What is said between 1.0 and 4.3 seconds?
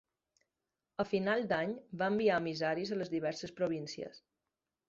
A final d'any va enviar emissaris a les diverses províncies.